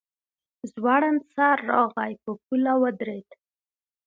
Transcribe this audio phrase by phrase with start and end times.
[0.73, 3.29] ځوړند سر راغی په پوله ودرېد.